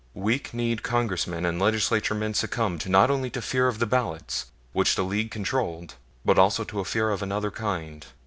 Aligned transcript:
Weak 0.15 0.51
kneed 0.51 0.81
Congressmen 0.81 1.45
and 1.45 1.59
Legislaturemen 1.61 2.33
succumbed 2.33 2.89
not 2.89 3.11
only 3.11 3.29
to 3.29 3.39
fear 3.39 3.67
of 3.67 3.77
the 3.77 3.85
ballots 3.85 4.47
which 4.73 4.95
the 4.95 5.03
League 5.03 5.29
controlled 5.29 5.93
but 6.25 6.39
also 6.39 6.63
to 6.63 6.83
fear 6.83 7.11
of 7.11 7.21
another 7.21 7.51
kind. 7.51 8.03